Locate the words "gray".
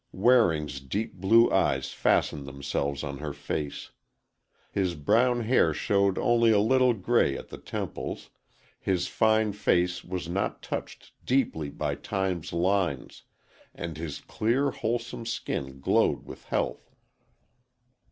6.95-7.37